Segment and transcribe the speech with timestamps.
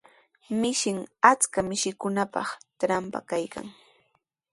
[0.61, 0.97] Mishin
[1.31, 2.41] achka mishikunapa
[2.79, 3.67] trawpintraw kaykan.